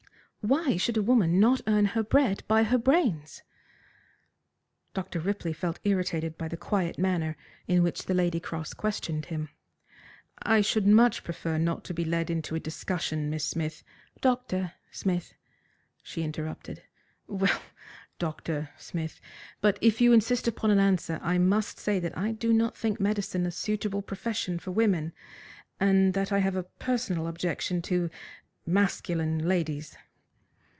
"Why 0.43 0.75
should 0.75 0.97
a 0.97 1.03
woman 1.03 1.39
not 1.39 1.61
earn 1.67 1.85
her 1.93 2.01
bread 2.01 2.41
by 2.47 2.63
her 2.63 2.79
brains?" 2.79 3.43
Dr. 4.95 5.19
Ripley 5.19 5.53
felt 5.53 5.79
irritated 5.83 6.35
by 6.35 6.47
the 6.47 6.57
quiet 6.57 6.97
manner 6.97 7.37
in 7.67 7.83
which 7.83 8.07
the 8.07 8.15
lady 8.15 8.39
cross 8.39 8.73
questioned 8.73 9.25
him. 9.27 9.49
"I 10.41 10.61
should 10.61 10.87
much 10.87 11.23
prefer 11.23 11.59
not 11.59 11.83
to 11.83 11.93
be 11.93 12.03
led 12.03 12.31
into 12.31 12.55
a 12.55 12.59
discussion, 12.59 13.29
Miss 13.29 13.45
Smith." 13.45 13.83
"Dr. 14.19 14.73
Smith," 14.89 15.35
she 16.01 16.23
interrupted. 16.23 16.81
"Well, 17.27 17.61
Dr. 18.17 18.71
Smith! 18.79 19.21
But 19.61 19.77
if 19.79 20.01
you 20.01 20.11
insist 20.11 20.47
upon 20.47 20.71
an 20.71 20.79
answer, 20.79 21.19
I 21.21 21.37
must 21.37 21.77
say 21.77 21.99
that 21.99 22.17
I 22.17 22.31
do 22.31 22.51
not 22.51 22.75
think 22.75 22.99
medicine 22.99 23.45
a 23.45 23.51
suitable 23.51 24.01
profession 24.01 24.57
for 24.57 24.71
women 24.71 25.13
and 25.79 26.15
that 26.15 26.31
I 26.31 26.39
have 26.39 26.55
a 26.55 26.63
personal 26.63 27.27
objection 27.27 27.83
to 27.83 28.09
masculine 28.65 29.47
ladies." 29.47 29.95